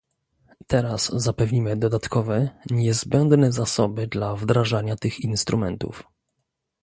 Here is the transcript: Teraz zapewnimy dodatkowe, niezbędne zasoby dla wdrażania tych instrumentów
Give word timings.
Teraz 0.67 1.11
zapewnimy 1.21 1.77
dodatkowe, 1.77 2.49
niezbędne 2.69 3.51
zasoby 3.51 4.07
dla 4.07 4.35
wdrażania 4.35 4.95
tych 4.95 5.19
instrumentów 5.19 6.03